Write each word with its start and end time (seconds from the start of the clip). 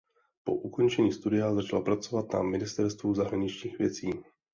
Po 0.43 0.55
ukončení 0.55 1.11
studia 1.13 1.53
začal 1.53 1.81
pracovat 1.81 2.33
na 2.33 2.41
ministerstvu 2.43 3.13
zahraničních 3.13 3.77
věcí. 3.77 4.09